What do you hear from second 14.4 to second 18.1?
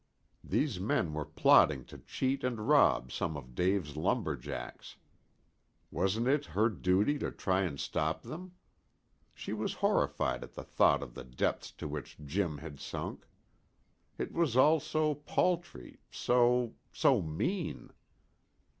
all so paltry, so so mean.